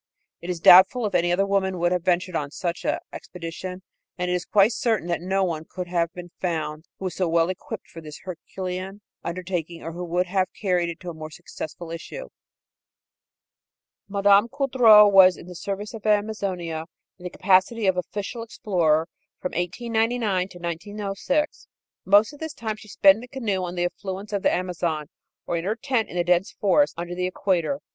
It 0.41 0.49
is 0.49 0.59
doubtful 0.59 1.05
if 1.05 1.13
any 1.13 1.31
other 1.31 1.45
woman 1.45 1.77
would 1.77 1.91
have 1.91 2.03
ventured 2.03 2.35
on 2.35 2.49
such 2.49 2.85
an 2.85 2.97
expedition, 3.13 3.83
and 4.17 4.31
it 4.31 4.33
is 4.33 4.45
quite 4.45 4.73
certain 4.73 5.07
that 5.09 5.21
no 5.21 5.41
other 5.43 5.47
one 5.49 5.65
could 5.69 5.87
have 5.89 6.11
been 6.13 6.31
found 6.39 6.85
that 6.85 6.89
was 7.03 7.13
so 7.13 7.29
well 7.29 7.49
equipped 7.51 7.87
for 7.87 8.01
this 8.01 8.21
herculean 8.23 9.01
undertaking 9.23 9.83
or 9.83 9.91
who 9.91 10.03
would 10.03 10.25
have 10.25 10.47
carried 10.59 10.89
it 10.89 10.99
to 11.01 11.11
a 11.11 11.13
more 11.13 11.29
successful 11.29 11.91
issue. 11.91 12.29
Mme. 14.09 14.47
Coudreau 14.51 15.07
was 15.07 15.37
in 15.37 15.45
the 15.45 15.53
service 15.53 15.93
of 15.93 16.07
Amazonia, 16.07 16.85
in 17.19 17.23
the 17.23 17.29
capacity 17.29 17.85
of 17.85 17.95
official 17.95 18.41
explorer, 18.41 19.07
from 19.39 19.51
1899 19.51 20.47
to 20.47 20.57
1906. 20.57 21.67
Most 22.05 22.33
of 22.33 22.39
this 22.39 22.55
time 22.55 22.75
she 22.75 22.87
spent 22.87 23.17
in 23.17 23.23
a 23.23 23.27
canoe 23.27 23.63
on 23.63 23.75
the 23.75 23.85
affluents 23.85 24.33
of 24.33 24.41
the 24.41 24.51
Amazon, 24.51 25.09
or 25.45 25.57
in 25.57 25.63
her 25.63 25.75
tent 25.75 26.09
in 26.09 26.15
the 26.15 26.23
dense 26.23 26.51
forests 26.51 26.95
under 26.97 27.13
the 27.13 27.27
equator. 27.27 27.81